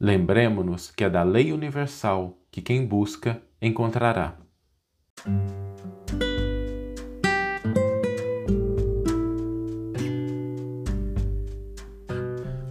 Lembremos-nos 0.00 0.90
que 0.90 1.04
é 1.04 1.10
da 1.10 1.22
lei 1.22 1.52
universal 1.52 2.36
que 2.50 2.60
quem 2.60 2.84
busca 2.84 3.40
encontrará. 3.62 4.36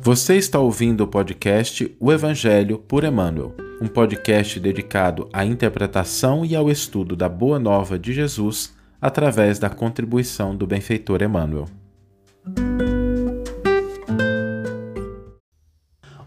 Você 0.02 0.36
está 0.36 0.60
ouvindo 0.60 1.06
o 1.06 1.08
podcast 1.08 1.96
O 1.98 2.12
Evangelho 2.12 2.78
por 2.78 3.06
Emmanuel, 3.06 3.56
um 3.82 3.88
podcast 3.88 4.60
dedicado 4.60 5.30
à 5.32 5.46
interpretação 5.46 6.44
e 6.44 6.58
ao 6.58 6.70
estudo 6.70 7.16
da 7.16 7.30
Boa 7.30 7.58
Nova 7.58 7.98
de 7.98 8.12
Jesus 8.12 8.76
através 9.00 9.60
da 9.60 9.70
contribuição 9.70 10.56
do 10.56 10.68
benfeitor 10.68 11.22
Emmanuel. 11.22 11.83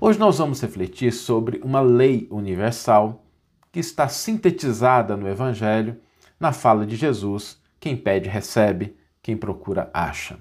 Hoje 0.07 0.21
nós 0.21 0.39
vamos 0.39 0.61
refletir 0.61 1.13
sobre 1.13 1.61
uma 1.65 1.81
lei 1.81 2.29
universal 2.31 3.25
que 3.73 3.81
está 3.81 4.07
sintetizada 4.07 5.17
no 5.17 5.29
Evangelho, 5.29 5.97
na 6.39 6.53
fala 6.53 6.87
de 6.87 6.95
Jesus: 6.95 7.61
quem 7.81 7.97
pede, 7.97 8.29
recebe, 8.29 8.97
quem 9.21 9.37
procura, 9.37 9.91
acha. 9.93 10.39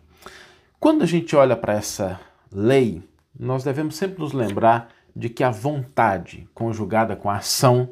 Quando 0.79 1.01
a 1.01 1.07
gente 1.07 1.35
olha 1.35 1.55
para 1.55 1.73
essa 1.73 2.19
lei, 2.51 3.01
nós 3.35 3.63
devemos 3.63 3.95
sempre 3.95 4.19
nos 4.19 4.33
lembrar 4.33 4.89
de 5.15 5.29
que 5.29 5.43
a 5.43 5.49
vontade, 5.49 6.47
conjugada 6.53 7.15
com 7.15 7.27
a 7.27 7.37
ação, 7.37 7.89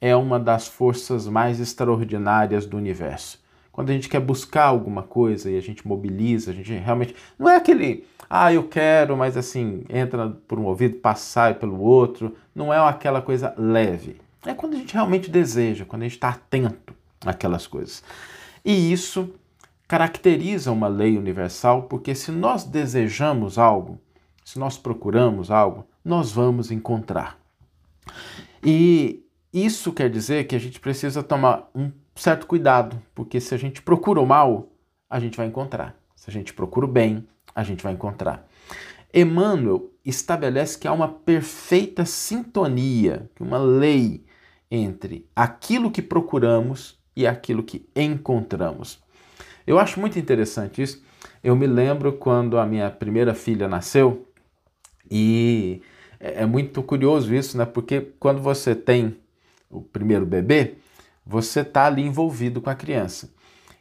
é 0.00 0.14
uma 0.14 0.38
das 0.38 0.68
forças 0.68 1.26
mais 1.26 1.58
extraordinárias 1.58 2.64
do 2.64 2.76
universo. 2.76 3.42
Quando 3.78 3.90
a 3.90 3.92
gente 3.92 4.08
quer 4.08 4.18
buscar 4.18 4.64
alguma 4.64 5.04
coisa 5.04 5.48
e 5.48 5.56
a 5.56 5.60
gente 5.60 5.86
mobiliza, 5.86 6.50
a 6.50 6.52
gente 6.52 6.72
realmente. 6.72 7.14
Não 7.38 7.48
é 7.48 7.54
aquele, 7.54 8.04
ah, 8.28 8.52
eu 8.52 8.64
quero, 8.64 9.16
mas 9.16 9.36
assim, 9.36 9.84
entra 9.88 10.30
por 10.48 10.58
um 10.58 10.64
ouvido, 10.64 10.96
passa 10.96 11.54
pelo 11.54 11.78
outro. 11.78 12.34
Não 12.52 12.74
é 12.74 12.78
aquela 12.78 13.22
coisa 13.22 13.54
leve. 13.56 14.16
É 14.44 14.52
quando 14.52 14.74
a 14.74 14.78
gente 14.78 14.94
realmente 14.94 15.30
deseja, 15.30 15.84
quando 15.84 16.02
a 16.02 16.06
gente 16.06 16.16
está 16.16 16.30
atento 16.30 16.92
àquelas 17.24 17.68
coisas. 17.68 18.02
E 18.64 18.90
isso 18.90 19.32
caracteriza 19.86 20.72
uma 20.72 20.88
lei 20.88 21.16
universal, 21.16 21.84
porque 21.84 22.16
se 22.16 22.32
nós 22.32 22.64
desejamos 22.64 23.58
algo, 23.58 24.00
se 24.44 24.58
nós 24.58 24.76
procuramos 24.76 25.52
algo, 25.52 25.86
nós 26.04 26.32
vamos 26.32 26.72
encontrar. 26.72 27.38
E 28.60 29.24
isso 29.52 29.92
quer 29.92 30.10
dizer 30.10 30.48
que 30.48 30.56
a 30.56 30.58
gente 30.58 30.80
precisa 30.80 31.22
tomar 31.22 31.70
um 31.72 31.92
certo 32.20 32.46
cuidado, 32.46 33.00
porque 33.14 33.40
se 33.40 33.54
a 33.54 33.58
gente 33.58 33.82
procura 33.82 34.20
o 34.20 34.26
mal, 34.26 34.68
a 35.08 35.18
gente 35.20 35.36
vai 35.36 35.46
encontrar. 35.46 35.96
Se 36.14 36.28
a 36.28 36.32
gente 36.32 36.52
procura 36.52 36.86
o 36.86 36.88
bem, 36.88 37.26
a 37.54 37.62
gente 37.62 37.82
vai 37.82 37.92
encontrar. 37.92 38.46
Emmanuel 39.12 39.90
estabelece 40.04 40.78
que 40.78 40.86
há 40.86 40.92
uma 40.92 41.08
perfeita 41.08 42.04
sintonia, 42.04 43.30
uma 43.40 43.58
lei 43.58 44.24
entre 44.70 45.26
aquilo 45.34 45.90
que 45.90 46.02
procuramos 46.02 46.98
e 47.16 47.26
aquilo 47.26 47.62
que 47.62 47.88
encontramos. 47.96 49.02
Eu 49.66 49.78
acho 49.78 49.98
muito 50.00 50.18
interessante 50.18 50.82
isso. 50.82 51.02
Eu 51.42 51.56
me 51.56 51.66
lembro 51.66 52.12
quando 52.12 52.58
a 52.58 52.66
minha 52.66 52.90
primeira 52.90 53.34
filha 53.34 53.68
nasceu 53.68 54.26
e 55.10 55.82
é, 56.20 56.42
é 56.42 56.46
muito 56.46 56.82
curioso 56.82 57.34
isso, 57.34 57.56
né? 57.56 57.64
Porque 57.64 58.00
quando 58.18 58.40
você 58.40 58.74
tem 58.74 59.16
o 59.70 59.80
primeiro 59.80 60.26
bebê, 60.26 60.76
você 61.28 61.60
está 61.60 61.84
ali 61.84 62.02
envolvido 62.02 62.62
com 62.62 62.70
a 62.70 62.74
criança. 62.74 63.30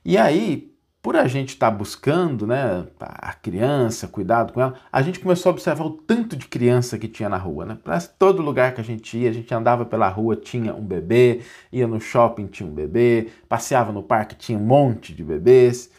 E 0.04 0.18
aí, 0.18 0.70
por 1.02 1.16
a 1.16 1.26
gente 1.26 1.50
estar 1.50 1.72
tá 1.72 1.78
buscando 1.78 2.46
né, 2.46 2.86
a 3.00 3.32
criança, 3.32 4.10
cuidado 4.10 4.52
com 4.52 4.60
ela, 4.60 4.74
a 4.92 5.02
gente 5.02 5.22
começou 5.22 5.50
a 5.50 5.54
observar 5.54 5.86
o 5.86 5.92
tanto 5.92 6.36
de 6.36 6.46
criança 6.48 6.98
que 6.98 7.08
tinha 7.08 7.30
na 7.30 7.38
rua. 7.38 7.66
Né? 7.66 7.78
Parece 7.82 8.10
todo 8.20 8.42
lugar 8.42 8.74
que 8.74 8.82
a 8.82 8.84
gente 8.84 9.18
ia, 9.18 9.30
a 9.30 9.34
gente 9.34 9.54
andava 9.54 9.86
pela 9.86 10.10
rua, 10.10 10.36
tinha 10.36 10.76
um 10.76 10.84
bebê, 10.84 11.40
ia 11.72 11.88
no 11.88 12.02
shopping, 12.02 12.48
tinha 12.48 12.70
um 12.70 12.74
bebê, 12.74 13.30
passeava 13.48 13.94
no 13.94 14.04
parque, 14.04 14.36
tinha 14.36 14.60
um 14.60 14.66
monte 14.66 15.16
de 15.16 15.24
bebês. 15.24 15.90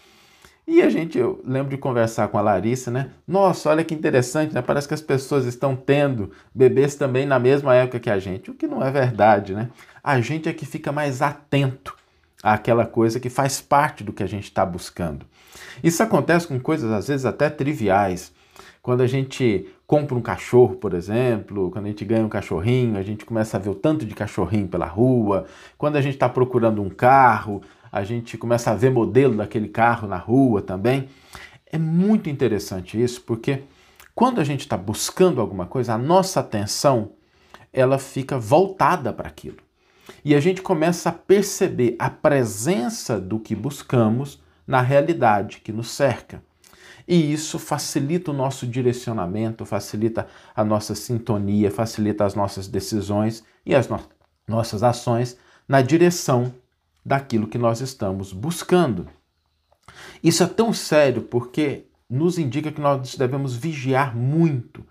E 0.70 0.82
a 0.82 0.90
gente, 0.90 1.16
eu 1.16 1.40
lembro 1.46 1.70
de 1.70 1.78
conversar 1.78 2.28
com 2.28 2.36
a 2.36 2.42
Larissa, 2.42 2.90
né? 2.90 3.08
Nossa, 3.26 3.70
olha 3.70 3.82
que 3.82 3.94
interessante, 3.94 4.52
né? 4.52 4.60
Parece 4.60 4.86
que 4.86 4.92
as 4.92 5.00
pessoas 5.00 5.46
estão 5.46 5.74
tendo 5.74 6.30
bebês 6.54 6.94
também 6.94 7.24
na 7.24 7.38
mesma 7.38 7.74
época 7.74 7.98
que 7.98 8.10
a 8.10 8.18
gente, 8.18 8.50
o 8.50 8.54
que 8.54 8.66
não 8.66 8.84
é 8.84 8.90
verdade, 8.90 9.54
né? 9.54 9.70
A 10.04 10.20
gente 10.20 10.46
é 10.46 10.52
que 10.52 10.66
fica 10.66 10.92
mais 10.92 11.22
atento 11.22 11.96
àquela 12.42 12.84
coisa 12.84 13.18
que 13.18 13.30
faz 13.30 13.62
parte 13.62 14.04
do 14.04 14.12
que 14.12 14.22
a 14.22 14.26
gente 14.26 14.44
está 14.44 14.62
buscando. 14.66 15.24
Isso 15.82 16.02
acontece 16.02 16.46
com 16.46 16.60
coisas 16.60 16.92
às 16.92 17.08
vezes 17.08 17.24
até 17.24 17.48
triviais. 17.48 18.30
Quando 18.82 19.00
a 19.00 19.06
gente 19.06 19.66
compra 19.86 20.14
um 20.16 20.20
cachorro, 20.20 20.76
por 20.76 20.92
exemplo, 20.92 21.70
quando 21.70 21.86
a 21.86 21.88
gente 21.88 22.04
ganha 22.04 22.26
um 22.26 22.28
cachorrinho, 22.28 22.98
a 22.98 23.02
gente 23.02 23.24
começa 23.24 23.56
a 23.56 23.60
ver 23.60 23.70
o 23.70 23.74
tanto 23.74 24.04
de 24.04 24.14
cachorrinho 24.14 24.68
pela 24.68 24.86
rua. 24.86 25.46
Quando 25.78 25.96
a 25.96 26.02
gente 26.02 26.14
está 26.14 26.28
procurando 26.28 26.82
um 26.82 26.90
carro, 26.90 27.62
a 27.90 28.04
gente 28.04 28.36
começa 28.36 28.70
a 28.70 28.74
ver 28.74 28.90
modelo 28.90 29.36
daquele 29.36 29.68
carro 29.68 30.08
na 30.08 30.16
rua 30.16 30.62
também. 30.62 31.08
É 31.70 31.78
muito 31.78 32.28
interessante 32.28 33.00
isso, 33.02 33.20
porque 33.22 33.64
quando 34.14 34.40
a 34.40 34.44
gente 34.44 34.60
está 34.60 34.76
buscando 34.76 35.40
alguma 35.40 35.66
coisa, 35.66 35.94
a 35.94 35.98
nossa 35.98 36.40
atenção 36.40 37.12
ela 37.72 37.98
fica 37.98 38.38
voltada 38.38 39.12
para 39.12 39.28
aquilo. 39.28 39.58
E 40.24 40.34
a 40.34 40.40
gente 40.40 40.62
começa 40.62 41.10
a 41.10 41.12
perceber 41.12 41.94
a 41.98 42.10
presença 42.10 43.20
do 43.20 43.38
que 43.38 43.54
buscamos 43.54 44.42
na 44.66 44.80
realidade 44.80 45.60
que 45.60 45.72
nos 45.72 45.90
cerca. 45.90 46.42
E 47.06 47.32
isso 47.32 47.58
facilita 47.58 48.30
o 48.30 48.34
nosso 48.34 48.66
direcionamento, 48.66 49.64
facilita 49.64 50.26
a 50.54 50.62
nossa 50.62 50.94
sintonia, 50.94 51.70
facilita 51.70 52.24
as 52.24 52.34
nossas 52.34 52.68
decisões 52.68 53.42
e 53.64 53.74
as 53.74 53.88
no 53.88 53.98
nossas 54.46 54.82
ações 54.82 55.36
na 55.66 55.82
direção 55.82 56.52
daquilo 57.08 57.48
que 57.48 57.56
nós 57.56 57.80
estamos 57.80 58.34
buscando. 58.34 59.08
Isso 60.22 60.42
é 60.42 60.46
tão 60.46 60.74
sério 60.74 61.22
porque 61.22 61.86
nos 62.08 62.38
indica 62.38 62.70
que 62.70 62.80
nós 62.80 63.16
devemos 63.16 63.56
vigiar 63.56 64.14
muito 64.14 64.86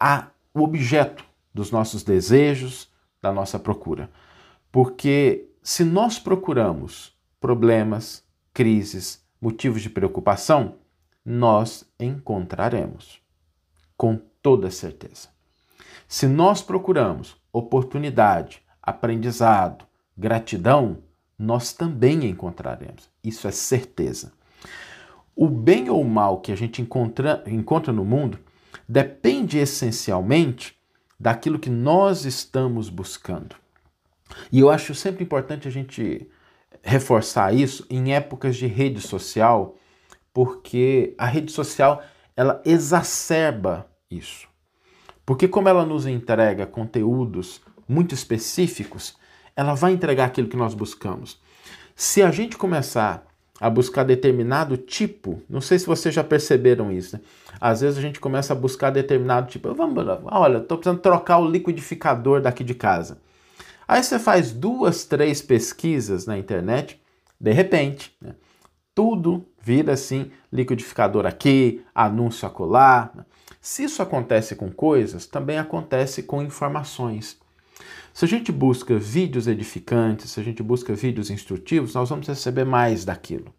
a, 0.00 0.28
o 0.54 0.62
objeto 0.62 1.24
dos 1.52 1.72
nossos 1.72 2.04
desejos, 2.04 2.88
da 3.20 3.32
nossa 3.32 3.58
procura. 3.58 4.08
Porque 4.70 5.48
se 5.60 5.82
nós 5.82 6.20
procuramos 6.20 7.12
problemas, 7.40 8.22
crises, 8.54 9.20
motivos 9.40 9.82
de 9.82 9.90
preocupação, 9.90 10.76
nós 11.24 11.84
encontraremos, 11.98 13.20
com 13.96 14.16
toda 14.40 14.70
certeza. 14.70 15.28
Se 16.06 16.28
nós 16.28 16.62
procuramos 16.62 17.36
oportunidade, 17.52 18.62
aprendizado, 18.80 19.84
gratidão, 20.16 20.98
nós 21.40 21.72
também 21.72 22.26
encontraremos. 22.26 23.08
Isso 23.24 23.48
é 23.48 23.50
certeza. 23.50 24.30
O 25.34 25.48
bem 25.48 25.88
ou 25.88 26.02
o 26.02 26.08
mal 26.08 26.40
que 26.42 26.52
a 26.52 26.56
gente 26.56 26.82
encontra, 26.82 27.42
encontra 27.46 27.94
no 27.94 28.04
mundo 28.04 28.38
depende 28.86 29.56
essencialmente 29.56 30.76
daquilo 31.18 31.58
que 31.58 31.70
nós 31.70 32.26
estamos 32.26 32.90
buscando. 32.90 33.56
E 34.52 34.60
eu 34.60 34.68
acho 34.68 34.94
sempre 34.94 35.24
importante 35.24 35.66
a 35.66 35.70
gente 35.70 36.28
reforçar 36.82 37.54
isso 37.54 37.86
em 37.88 38.12
épocas 38.12 38.56
de 38.56 38.66
rede 38.66 39.00
social, 39.00 39.76
porque 40.34 41.14
a 41.16 41.24
rede 41.24 41.50
social 41.50 42.02
ela 42.36 42.60
exacerba 42.66 43.90
isso. 44.10 44.46
Porque 45.24 45.48
como 45.48 45.70
ela 45.70 45.86
nos 45.86 46.06
entrega 46.06 46.66
conteúdos 46.66 47.62
muito 47.88 48.14
específicos, 48.14 49.18
ela 49.60 49.74
vai 49.74 49.92
entregar 49.92 50.24
aquilo 50.24 50.48
que 50.48 50.56
nós 50.56 50.72
buscamos. 50.72 51.38
Se 51.94 52.22
a 52.22 52.30
gente 52.30 52.56
começar 52.56 53.26
a 53.60 53.68
buscar 53.68 54.04
determinado 54.04 54.78
tipo, 54.78 55.42
não 55.50 55.60
sei 55.60 55.78
se 55.78 55.86
vocês 55.86 56.14
já 56.14 56.24
perceberam 56.24 56.90
isso, 56.90 57.16
né? 57.16 57.22
Às 57.60 57.82
vezes 57.82 57.98
a 57.98 58.00
gente 58.00 58.18
começa 58.18 58.54
a 58.54 58.56
buscar 58.56 58.88
determinado 58.88 59.50
tipo, 59.50 59.74
vamos, 59.74 60.02
olha, 60.24 60.56
estou 60.56 60.78
precisando 60.78 61.02
trocar 61.02 61.38
o 61.38 61.50
liquidificador 61.50 62.40
daqui 62.40 62.64
de 62.64 62.74
casa. 62.74 63.18
Aí 63.86 64.02
você 64.02 64.18
faz 64.18 64.50
duas, 64.50 65.04
três 65.04 65.42
pesquisas 65.42 66.24
na 66.24 66.38
internet, 66.38 66.98
de 67.38 67.52
repente, 67.52 68.16
né? 68.18 68.34
tudo 68.94 69.46
vira 69.60 69.92
assim, 69.92 70.30
liquidificador 70.50 71.26
aqui, 71.26 71.84
anúncio 71.94 72.48
acolá. 72.48 73.10
Né? 73.14 73.26
Se 73.60 73.84
isso 73.84 74.00
acontece 74.00 74.56
com 74.56 74.70
coisas, 74.70 75.26
também 75.26 75.58
acontece 75.58 76.22
com 76.22 76.40
informações. 76.40 77.38
Se 78.12 78.24
a 78.24 78.28
gente 78.28 78.50
busca 78.50 78.98
vídeos 78.98 79.46
edificantes, 79.46 80.30
se 80.30 80.40
a 80.40 80.42
gente 80.42 80.62
busca 80.62 80.94
vídeos 80.94 81.30
instrutivos, 81.30 81.94
nós 81.94 82.08
vamos 82.08 82.26
receber 82.26 82.64
mais 82.64 83.04
daquilo. 83.04 83.54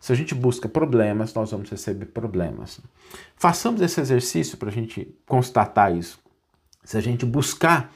Se 0.00 0.12
a 0.12 0.16
gente 0.16 0.34
busca 0.34 0.68
problemas, 0.68 1.32
nós 1.32 1.52
vamos 1.52 1.70
receber 1.70 2.06
problemas. 2.06 2.80
Façamos 3.36 3.80
esse 3.80 4.00
exercício 4.00 4.58
para 4.58 4.68
a 4.68 4.72
gente 4.72 5.14
constatar 5.26 5.96
isso. 5.96 6.18
Se 6.84 6.96
a 6.96 7.00
gente 7.00 7.24
buscar, 7.24 7.92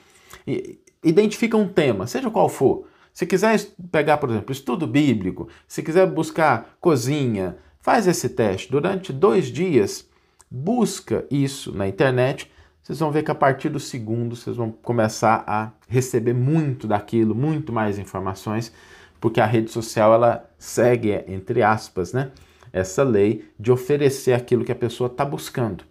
identifica 1.03 1.56
um 1.56 1.69
tema, 1.69 2.06
seja 2.06 2.31
qual 2.31 2.49
for. 2.49 2.87
Se 3.12 3.26
quiser 3.26 3.59
pegar, 3.91 4.19
por 4.19 4.31
exemplo, 4.31 4.52
estudo 4.52 4.87
bíblico, 4.87 5.49
se 5.67 5.82
quiser 5.82 6.06
buscar 6.06 6.76
cozinha, 6.81 7.56
faz 7.81 8.06
esse 8.06 8.29
teste. 8.29 8.70
Durante 8.70 9.12
dois 9.12 9.47
dias, 9.47 10.09
busca 10.49 11.26
isso 11.31 11.73
na 11.73 11.88
internet 11.88 12.49
vocês 12.87 13.00
vão 13.00 13.11
ver 13.11 13.25
que 13.25 13.33
a 13.33 13.35
partir 13.35 13.69
do 13.69 13.81
segundo 13.81 14.37
vocês 14.37 14.56
vão 14.56 14.71
começar 14.71 15.43
a 15.44 15.73
receber 15.88 16.33
muito 16.33 16.87
daquilo, 16.87 17.35
muito 17.35 17.73
mais 17.73 17.99
informações, 17.99 18.73
porque 19.21 19.41
a 19.41 19.44
rede 19.44 19.73
social 19.73 20.15
ela 20.15 20.49
segue, 20.56 21.11
entre 21.27 21.65
aspas, 21.65 22.12
né, 22.12 22.31
essa 22.73 23.03
lei 23.03 23.50
de 23.59 23.73
oferecer 23.73 24.35
aquilo 24.35 24.65
que 24.65 24.71
a 24.71 24.77
pessoa 24.77 25.09
está 25.09 25.25
buscando. 25.25 25.83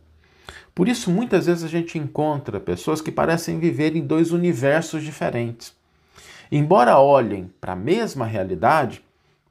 Por 0.73 0.87
isso, 0.87 1.11
muitas 1.11 1.47
vezes 1.47 1.65
a 1.65 1.67
gente 1.67 1.97
encontra 1.97 2.61
pessoas 2.61 3.01
que 3.01 3.11
parecem 3.11 3.59
viver 3.59 3.93
em 3.93 4.01
dois 4.01 4.31
universos 4.31 5.03
diferentes. 5.03 5.75
Embora 6.49 6.97
olhem 6.97 7.51
para 7.59 7.73
a 7.73 7.75
mesma 7.75 8.25
realidade, 8.25 9.03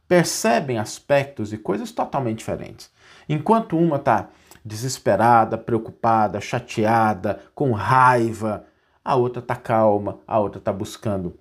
percebem 0.09 0.79
aspectos 0.79 1.53
e 1.53 1.59
coisas 1.59 1.93
totalmente 1.93 2.39
diferentes. 2.39 2.91
Enquanto 3.29 3.77
uma 3.77 3.97
está 3.97 4.31
desesperada, 4.65 5.59
preocupada, 5.59 6.41
chateada, 6.41 7.41
com 7.55 7.73
raiva, 7.73 8.65
a 9.05 9.15
outra 9.15 9.41
está 9.41 9.55
calma, 9.55 10.19
a 10.27 10.39
outra 10.39 10.59
está 10.59 10.73
buscando 10.73 11.39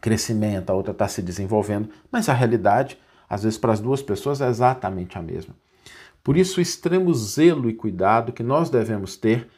crescimento, 0.00 0.70
a 0.70 0.74
outra 0.74 0.92
está 0.92 1.08
se 1.08 1.22
desenvolvendo, 1.22 1.88
mas 2.12 2.28
a 2.28 2.34
realidade, 2.34 2.98
às 3.28 3.42
vezes, 3.42 3.58
para 3.58 3.72
as 3.72 3.80
duas 3.80 4.02
pessoas 4.02 4.40
é 4.40 4.48
exatamente 4.48 5.16
a 5.16 5.22
mesma. 5.22 5.54
Por 6.22 6.36
isso, 6.36 6.58
o 6.58 6.62
extremo 6.62 7.12
zelo 7.14 7.70
e 7.70 7.74
cuidado 7.74 8.32
que 8.32 8.42
nós 8.42 8.68
devemos 8.68 9.16
ter 9.16 9.48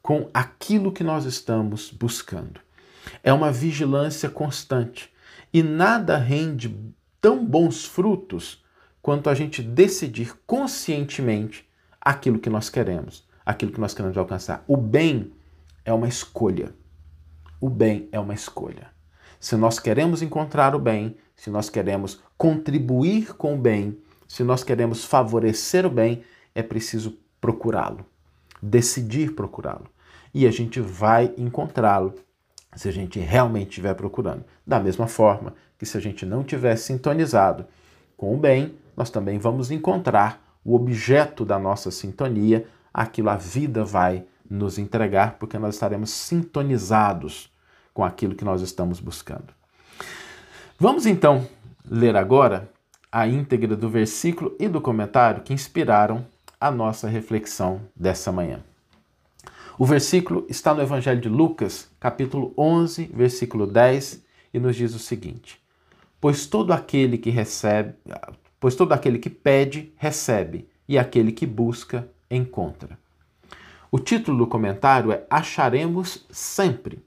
com 0.00 0.30
aquilo 0.32 0.90
que 0.90 1.04
nós 1.04 1.26
estamos 1.26 1.90
buscando. 1.90 2.60
É 3.22 3.32
uma 3.32 3.52
vigilância 3.52 4.30
constante 4.30 5.12
e 5.52 5.62
nada 5.62 6.16
rende 6.16 6.74
tão 7.20 7.44
bons 7.44 7.84
frutos 7.84 8.64
quanto 9.02 9.28
a 9.28 9.34
gente 9.34 9.62
decidir 9.62 10.34
conscientemente 10.46 11.67
aquilo 12.00 12.38
que 12.38 12.50
nós 12.50 12.70
queremos, 12.70 13.26
aquilo 13.44 13.72
que 13.72 13.80
nós 13.80 13.94
queremos 13.94 14.16
alcançar. 14.16 14.64
O 14.66 14.76
bem 14.76 15.32
é 15.84 15.92
uma 15.92 16.08
escolha. 16.08 16.74
O 17.60 17.68
bem 17.68 18.08
é 18.12 18.20
uma 18.20 18.34
escolha. 18.34 18.88
Se 19.40 19.56
nós 19.56 19.78
queremos 19.78 20.22
encontrar 20.22 20.74
o 20.74 20.78
bem, 20.78 21.16
se 21.34 21.50
nós 21.50 21.70
queremos 21.70 22.20
contribuir 22.36 23.34
com 23.34 23.54
o 23.54 23.58
bem, 23.58 23.98
se 24.26 24.42
nós 24.42 24.62
queremos 24.62 25.04
favorecer 25.04 25.86
o 25.86 25.90
bem, 25.90 26.22
é 26.54 26.62
preciso 26.62 27.18
procurá-lo, 27.40 28.04
decidir 28.60 29.34
procurá-lo. 29.34 29.86
E 30.34 30.46
a 30.46 30.50
gente 30.50 30.80
vai 30.80 31.32
encontrá-lo 31.38 32.14
se 32.76 32.88
a 32.88 32.92
gente 32.92 33.18
realmente 33.18 33.70
estiver 33.70 33.94
procurando. 33.94 34.44
Da 34.66 34.78
mesma 34.78 35.06
forma 35.06 35.54
que 35.78 35.86
se 35.86 35.96
a 35.96 36.00
gente 36.00 36.26
não 36.26 36.44
tiver 36.44 36.76
sintonizado 36.76 37.66
com 38.16 38.34
o 38.34 38.36
bem, 38.36 38.74
nós 38.96 39.10
também 39.10 39.38
vamos 39.38 39.70
encontrar 39.70 40.47
o 40.68 40.74
objeto 40.74 41.46
da 41.46 41.58
nossa 41.58 41.90
sintonia, 41.90 42.66
aquilo 42.92 43.30
a 43.30 43.36
vida 43.36 43.86
vai 43.86 44.26
nos 44.50 44.76
entregar, 44.76 45.38
porque 45.38 45.58
nós 45.58 45.74
estaremos 45.74 46.10
sintonizados 46.10 47.50
com 47.94 48.04
aquilo 48.04 48.34
que 48.34 48.44
nós 48.44 48.60
estamos 48.60 49.00
buscando. 49.00 49.46
Vamos 50.78 51.06
então 51.06 51.48
ler 51.90 52.14
agora 52.16 52.70
a 53.10 53.26
íntegra 53.26 53.74
do 53.74 53.88
versículo 53.88 54.54
e 54.60 54.68
do 54.68 54.78
comentário 54.78 55.42
que 55.42 55.54
inspiraram 55.54 56.26
a 56.60 56.70
nossa 56.70 57.08
reflexão 57.08 57.80
dessa 57.96 58.30
manhã. 58.30 58.62
O 59.78 59.86
versículo 59.86 60.44
está 60.50 60.74
no 60.74 60.82
Evangelho 60.82 61.20
de 61.22 61.30
Lucas, 61.30 61.90
capítulo 61.98 62.52
11, 62.58 63.06
versículo 63.14 63.66
10, 63.66 64.22
e 64.52 64.58
nos 64.58 64.76
diz 64.76 64.94
o 64.94 64.98
seguinte: 64.98 65.58
Pois 66.20 66.44
todo 66.44 66.74
aquele 66.74 67.16
que 67.16 67.30
recebe, 67.30 67.94
pois 68.60 68.74
todo 68.74 68.92
aquele 68.92 69.18
que 69.18 69.30
pede, 69.30 69.92
recebe, 69.96 70.68
e 70.88 70.98
aquele 70.98 71.32
que 71.32 71.46
busca, 71.46 72.08
encontra. 72.30 72.98
O 73.90 73.98
título 73.98 74.38
do 74.38 74.46
comentário 74.46 75.12
é 75.12 75.24
Acharemos 75.30 76.26
sempre. 76.30 77.02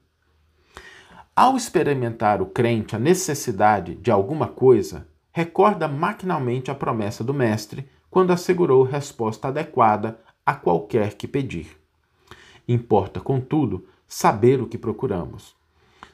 Ao 1.34 1.56
experimentar 1.56 2.42
o 2.42 2.46
crente 2.46 2.94
a 2.94 2.98
necessidade 2.98 3.94
de 3.94 4.10
alguma 4.10 4.48
coisa, 4.48 5.06
recorda 5.32 5.88
maquinalmente 5.88 6.70
a 6.70 6.74
promessa 6.74 7.24
do 7.24 7.32
Mestre 7.32 7.88
quando 8.10 8.32
assegurou 8.32 8.82
resposta 8.82 9.48
adequada 9.48 10.18
a 10.44 10.54
qualquer 10.54 11.14
que 11.14 11.26
pedir. 11.26 11.68
Importa, 12.68 13.20
contudo, 13.20 13.86
saber 14.06 14.60
o 14.60 14.66
que 14.66 14.76
procuramos. 14.76 15.56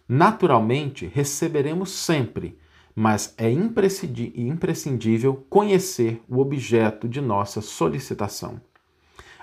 Naturalmente, 0.09 1.07
receberemos 1.07 1.91
sempre 1.91 2.57
mas 3.01 3.33
é 3.39 3.49
imprescindível 3.49 5.47
conhecer 5.49 6.21
o 6.29 6.41
objeto 6.41 7.09
de 7.09 7.21
nossa 7.21 7.61
solicitação. 7.61 8.61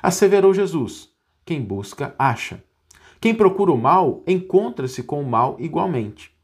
Asseverou 0.03 0.53
Jesus: 0.53 1.09
quem 1.45 1.61
busca, 1.61 2.13
acha. 2.19 2.61
Quem 3.21 3.33
procura 3.33 3.71
o 3.71 3.77
mal, 3.77 4.21
encontra-se 4.27 5.03
com 5.03 5.21
o 5.21 5.25
mal 5.25 5.55
igualmente. 5.57 6.35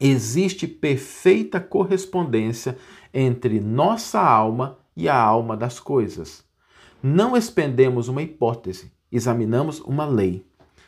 Existe 0.00 0.66
perfeita 0.66 1.60
correspondência 1.60 2.76
entre 3.12 3.60
nossa 3.60 4.20
alma 4.20 4.76
e 4.96 5.08
a 5.08 5.16
alma 5.16 5.56
das 5.56 5.78
coisas. 5.78 6.44
Não 7.00 7.36
expendemos 7.36 8.08
uma 8.08 8.22
hipótese, 8.22 8.90
examinamos 9.12 9.78
uma 9.78 10.04
lei. 10.04 10.44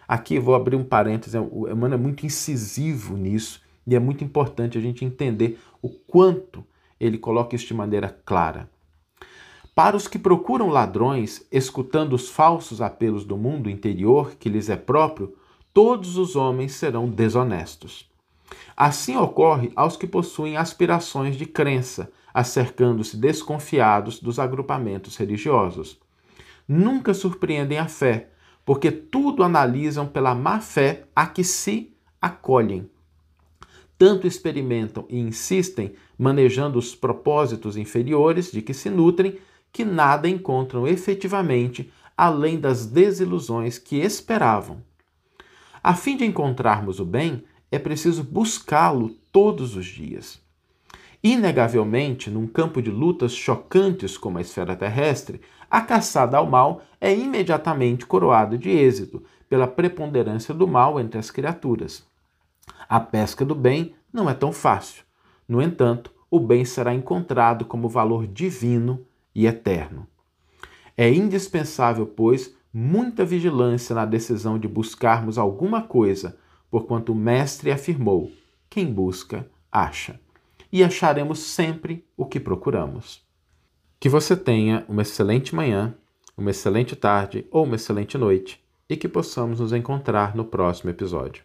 Aqui 0.09 0.41
vou 0.41 0.57
abrir 0.57 0.75
um 0.75 0.83
parêntese, 0.83 1.39
o 1.39 1.69
Emmanuel 1.69 2.01
é 2.01 2.03
muito 2.03 2.27
incisivo 2.27 3.17
nisso 3.17 3.65
e 3.87 3.95
é 3.95 3.99
muito 3.99 4.25
importante 4.25 4.77
a 4.77 4.81
gente 4.81 5.05
entender 5.05 5.59
o 5.81 5.89
quanto 5.89 6.65
ele 6.99 7.19
coloca 7.19 7.55
isso 7.55 7.67
de 7.67 7.75
maneira 7.75 8.09
clara. 8.25 8.69
Para 9.75 9.97
os 9.97 10.09
que 10.09 10.19
procuram 10.19 10.71
ladrões, 10.71 11.47
escutando 11.53 12.15
os 12.15 12.31
falsos 12.31 12.81
apelos 12.81 13.25
do 13.25 13.37
mundo 13.37 13.69
interior 13.69 14.35
que 14.35 14.49
lhes 14.49 14.71
é 14.71 14.77
próprio, 14.77 15.37
todos 15.73 16.17
os 16.17 16.35
homens 16.35 16.73
serão 16.73 17.09
desonestos. 17.09 18.11
Assim 18.75 19.17
ocorre 19.17 19.71
aos 19.77 19.97
que 19.97 20.07
possuem 20.07 20.57
aspirações 20.57 21.37
de 21.37 21.45
crença, 21.45 22.11
acercando-se 22.33 23.17
desconfiados 23.17 24.19
dos 24.19 24.39
agrupamentos 24.39 25.17
religiosos. 25.17 25.99
Nunca 26.67 27.13
surpreendem 27.13 27.79
a 27.79 27.87
fé, 27.87 28.31
porque 28.65 28.91
tudo 28.91 29.43
analisam 29.43 30.07
pela 30.07 30.35
má 30.35 30.61
fé 30.61 31.05
a 31.15 31.27
que 31.27 31.45
se 31.45 31.95
acolhem 32.21 32.89
tanto 33.99 34.27
experimentam 34.27 35.05
e 35.09 35.19
insistem, 35.19 35.95
manejando 36.19 36.79
os 36.79 36.95
propósitos 36.95 37.77
inferiores 37.77 38.51
de 38.51 38.61
que 38.61 38.75
se 38.75 38.91
nutrem, 38.91 39.39
que 39.73 39.85
nada 39.85 40.29
encontram 40.29 40.87
efetivamente 40.87 41.93
além 42.17 42.59
das 42.59 42.87
desilusões 42.87 43.79
que 43.79 43.97
esperavam. 43.97 44.83
A 45.83 45.95
fim 45.95 46.17
de 46.17 46.25
encontrarmos 46.25 46.99
o 46.99 47.05
bem, 47.05 47.45
é 47.71 47.79
preciso 47.79 48.25
buscá-lo 48.25 49.11
todos 49.31 49.77
os 49.77 49.87
dias. 49.87 50.41
Inegavelmente, 51.23 52.31
num 52.31 52.47
campo 52.47 52.81
de 52.81 52.91
lutas 52.91 53.33
chocantes 53.35 54.17
como 54.17 54.39
a 54.39 54.41
esfera 54.41 54.77
terrestre, 54.77 55.41
a 55.71 55.81
caçada 55.81 56.37
ao 56.37 56.47
mal 56.47 56.83
é 57.01 57.15
imediatamente 57.15 58.07
coroada 58.07 58.57
de 58.57 58.71
êxito 58.71 59.23
pela 59.49 59.67
preponderância 59.67 60.55
do 60.55 60.67
mal 60.67 60.99
entre 61.01 61.19
as 61.19 61.31
criaturas. 61.31 62.05
A 62.89 63.01
pesca 63.01 63.45
do 63.45 63.55
bem 63.55 63.95
não 64.13 64.31
é 64.31 64.35
tão 64.35 64.53
fácil. 64.53 65.05
No 65.49 65.61
entanto, 65.61 66.13
o 66.31 66.41
bem 66.41 66.65
será 66.65 66.95
encontrado 66.95 67.65
como 67.65 67.89
valor 67.89 68.27
divino 68.27 69.05
e 69.35 69.47
eterno. 69.47 70.07
É 70.97 71.09
indispensável, 71.13 72.07
pois, 72.07 72.55
muita 72.73 73.25
vigilância 73.25 73.95
na 73.95 74.05
decisão 74.05 74.59
de 74.59 74.67
buscarmos 74.67 75.39
alguma 75.39 75.83
coisa, 75.83 76.39
porquanto 76.71 77.13
o 77.13 77.15
Mestre 77.15 77.71
afirmou: 77.71 78.31
quem 78.69 78.93
busca, 78.93 79.49
acha. 79.71 80.21
E 80.73 80.83
acharemos 80.83 81.39
sempre 81.39 82.05
o 82.17 82.27
que 82.27 82.41
procuramos. 82.41 83.25
Que 83.99 84.09
você 84.09 84.37
tenha 84.37 84.85
uma 84.89 85.03
excelente 85.03 85.55
manhã, 85.55 85.95
uma 86.37 86.51
excelente 86.51 86.95
tarde 86.95 87.47
ou 87.51 87.65
uma 87.65 87.77
excelente 87.77 88.19
noite 88.19 88.63
e 88.89 88.97
que 88.97 89.09
possamos 89.09 89.61
nos 89.61 89.73
encontrar 89.73 90.37
no 90.37 90.45
próximo 90.45 90.91
episódio. 90.91 91.45